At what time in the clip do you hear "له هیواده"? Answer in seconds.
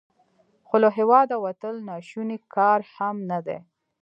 0.83-1.35